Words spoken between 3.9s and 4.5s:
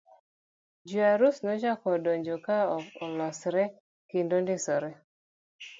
kendo